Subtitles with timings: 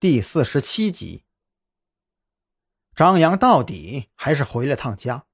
[0.00, 1.24] 第四十七集。
[2.94, 5.26] 张扬到底还是回了趟家，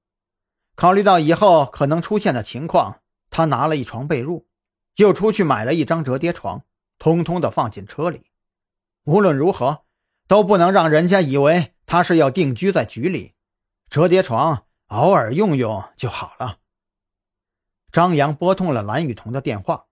[0.75, 2.99] 考虑到以后可能出现的情况，
[3.29, 4.43] 他拿了一床被褥，
[4.97, 6.65] 又出去买了一张折叠床，
[6.99, 8.25] 通通的放进车里。
[9.05, 9.85] 无论如何，
[10.27, 13.35] 都不能让人家以为他是要定居在局里，
[13.89, 16.59] 折叠床偶尔用用就好了。
[17.89, 19.85] 张扬拨通了蓝雨桐的电话，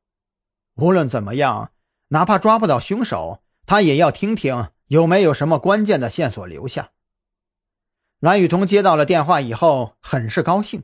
[0.73, 1.71] 无论怎么样，
[2.10, 6.92] 哪怕抓不到凶手，他也要听听有没有什么关键的线索留下。
[8.19, 10.83] 蓝雨桐接到了电话以后，很是高兴，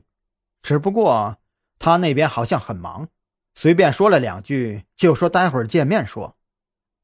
[0.62, 1.38] 只不过
[1.78, 3.08] 他那边好像很忙，
[3.54, 6.36] 随便说了两句，就说待会儿见面说，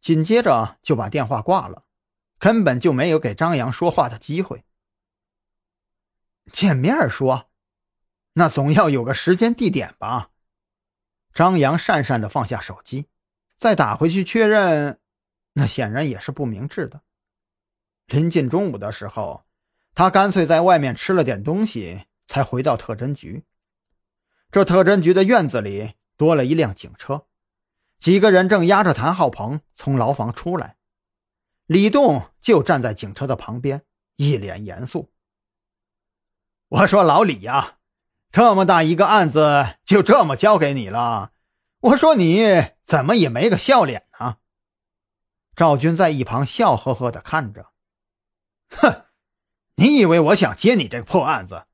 [0.00, 1.84] 紧接着就把电话挂了，
[2.38, 4.64] 根本就没有给张扬说话的机会。
[6.52, 7.46] 见面说。
[8.34, 10.30] 那总要有个时间地点吧。
[11.34, 13.08] 张扬讪讪地放下手机，
[13.56, 15.00] 再打回去确认，
[15.58, 17.02] 那显然也是不明智的。
[18.06, 19.44] 临近中午的时候，
[19.92, 23.44] 他干脆在外面吃了点东西，才回到特侦局。
[24.52, 27.26] 这特侦局的院子里多了一辆警车，
[27.98, 30.76] 几个人正押着谭浩鹏从牢房出来。
[31.66, 33.82] 李栋就站在警车的旁边，
[34.14, 35.10] 一脸严肃。
[36.68, 37.78] 我说：“老李呀。”
[38.30, 41.32] 这么大一个案子就这么交给你了，
[41.80, 42.44] 我说你
[42.86, 44.07] 怎么也没个笑脸？
[45.58, 47.66] 赵军在一旁笑呵呵的看着，
[48.70, 49.06] 哼，
[49.74, 51.64] 你以为我想接你这个破案子？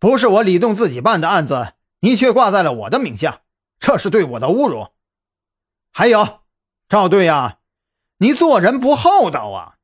[0.00, 3.42] 不是我李栋自己办的案子，你却挂在了我的名下，
[3.78, 4.88] 这是对我的侮辱。
[5.92, 6.40] 还有，
[6.88, 7.58] 赵队呀，
[8.16, 9.76] 你做人不厚道啊，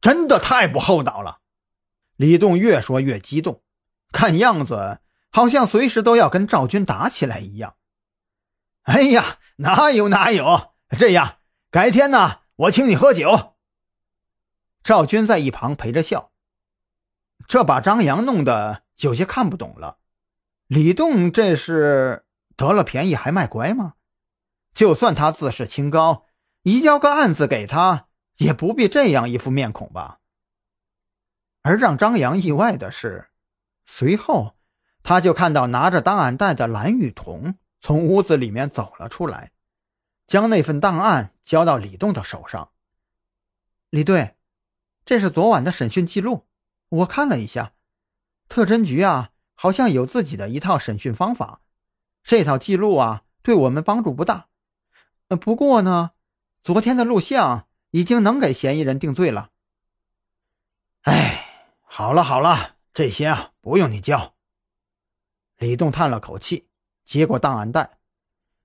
[0.00, 1.40] 真的太不厚道了。
[2.16, 3.62] 李栋越说越激动，
[4.10, 5.00] 看样子。
[5.30, 7.76] 好像随时都要跟赵军打起来一样。
[8.84, 10.72] 哎呀，哪有哪有！
[10.98, 13.54] 这样，改天呢，我请你喝酒。
[14.82, 16.32] 赵军在一旁陪着笑，
[17.46, 19.98] 这把张扬弄得有些看不懂了。
[20.66, 22.24] 李栋这是
[22.56, 23.94] 得了便宜还卖乖吗？
[24.72, 26.26] 就算他自视清高，
[26.62, 28.08] 移交个案子给他，
[28.38, 30.20] 也不必这样一副面孔吧。
[31.62, 33.28] 而让张扬意外的是，
[33.84, 34.54] 随后。
[35.02, 39.52] 他就看到拿着档案袋的蓝雨桐从屋子里面走了出来，
[40.26, 42.72] 将那份档案交到李栋的手上。
[43.90, 44.36] 李队，
[45.04, 46.46] 这是昨晚的审讯记录，
[46.88, 47.74] 我看了一下，
[48.48, 51.60] 特侦局啊，好像有自己的一套审讯方法，
[52.22, 54.48] 这套记录啊，对我们帮助不大。
[55.28, 56.12] 呃，不过呢，
[56.62, 59.50] 昨天的录像已经能给嫌疑人定罪了。
[61.02, 64.34] 哎，好了好了，这些啊，不用你交。
[65.58, 66.68] 李栋叹了口气，
[67.04, 67.95] 接过档案袋，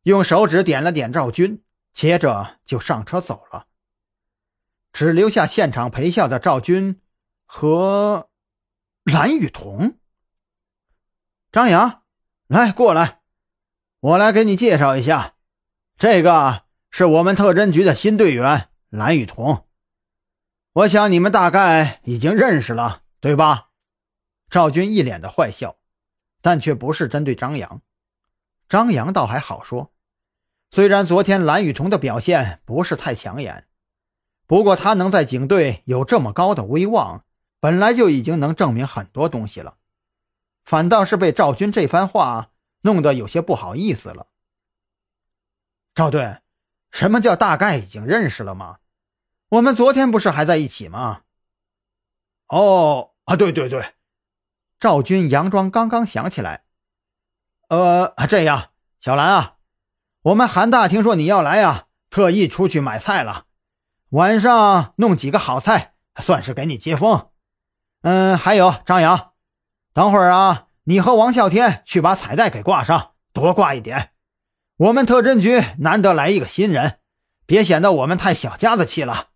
[0.03, 1.63] 用手指点了点赵军，
[1.93, 3.67] 接着就上车走了，
[4.91, 7.01] 只留下现场陪笑的赵军
[7.45, 8.29] 和
[9.03, 9.97] 蓝雨桐。
[11.51, 12.03] 张扬，
[12.47, 13.21] 来过来，
[13.99, 15.35] 我来给你介绍一下，
[15.97, 19.67] 这个是我们特侦局的新队员蓝雨桐。
[20.73, 23.69] 我想你们大概已经认识了，对吧？
[24.49, 25.77] 赵军一脸的坏笑。
[26.43, 27.83] 但却不是针对张扬，
[28.71, 29.91] 张扬倒还好说。
[30.69, 33.67] 虽然昨天蓝雨桐的表现不是太抢眼，
[34.47, 37.25] 不过他能在警队有这么高的威望，
[37.59, 39.75] 本来就已经能证明很多东西了。
[40.63, 42.51] 反倒是被赵军这番话
[42.83, 44.27] 弄得有些不好意思了。
[45.93, 46.37] 赵队，
[46.91, 48.77] 什么叫大概已经认识了吗？
[49.49, 51.23] 我们昨天不是还在一起吗？
[52.47, 53.95] 哦，啊，对对对。
[54.79, 56.63] 赵军佯装刚刚想起来，
[57.71, 59.53] 呃，这样，小兰啊，
[60.23, 63.45] 我们韩大听说你要来呀，特意出去买菜了，
[64.09, 67.29] 晚上弄几个好菜，算是给你接风。
[68.01, 69.31] 嗯，还有张扬，
[69.93, 74.11] 等会儿啊，你和王啸天去把彩带给挂上，多挂一点。
[74.75, 76.99] 我们特侦局难得来一个新人，
[77.45, 79.29] 别显得我们太小家子气了。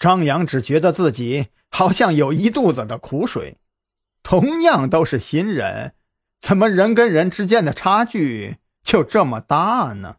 [0.00, 3.58] 张扬只觉得自己好像有一肚子的苦水。
[4.24, 5.94] 同样都是新人，
[6.40, 10.16] 怎么人跟人之间的差距就这么大呢？